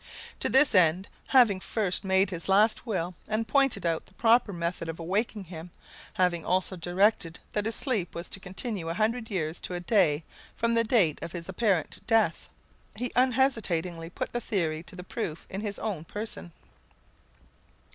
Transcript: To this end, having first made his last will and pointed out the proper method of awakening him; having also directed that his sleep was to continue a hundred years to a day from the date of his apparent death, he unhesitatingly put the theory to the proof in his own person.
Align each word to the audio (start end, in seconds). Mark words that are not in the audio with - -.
To 0.39 0.49
this 0.49 0.73
end, 0.73 1.07
having 1.27 1.59
first 1.59 2.03
made 2.03 2.31
his 2.31 2.49
last 2.49 2.87
will 2.87 3.13
and 3.27 3.47
pointed 3.47 3.85
out 3.85 4.07
the 4.07 4.15
proper 4.15 4.51
method 4.51 4.89
of 4.89 4.97
awakening 4.99 5.45
him; 5.45 5.69
having 6.13 6.43
also 6.43 6.75
directed 6.75 7.37
that 7.53 7.67
his 7.67 7.75
sleep 7.75 8.15
was 8.15 8.27
to 8.31 8.39
continue 8.39 8.89
a 8.89 8.95
hundred 8.95 9.29
years 9.29 9.61
to 9.61 9.75
a 9.75 9.79
day 9.79 10.23
from 10.55 10.73
the 10.73 10.83
date 10.83 11.19
of 11.21 11.33
his 11.33 11.47
apparent 11.47 12.01
death, 12.07 12.49
he 12.95 13.11
unhesitatingly 13.15 14.09
put 14.09 14.33
the 14.33 14.41
theory 14.41 14.81
to 14.81 14.95
the 14.95 15.03
proof 15.03 15.45
in 15.51 15.61
his 15.61 15.77
own 15.77 16.03
person. 16.03 16.51